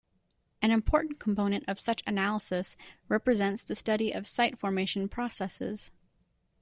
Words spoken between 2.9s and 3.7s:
represents